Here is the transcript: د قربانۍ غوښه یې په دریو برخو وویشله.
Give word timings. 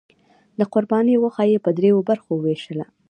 د 0.59 0.61
قربانۍ 0.73 1.15
غوښه 1.21 1.43
یې 1.51 1.57
په 1.65 1.69
دریو 1.77 2.05
برخو 2.09 2.31
وویشله. 2.35 2.85